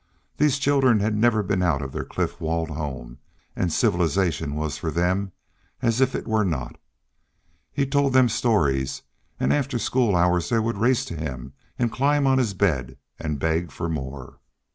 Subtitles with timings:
[0.37, 3.19] These children had never been out of their cliff walled home,
[3.55, 5.31] and civilization was for them
[5.79, 6.77] as if it were not.
[7.71, 9.03] He told them stories,
[9.39, 13.37] and after school hours they would race to him and climb on his bed, and
[13.37, 14.39] beg for more.